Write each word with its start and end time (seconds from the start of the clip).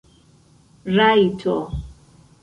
rajto 0.95 1.57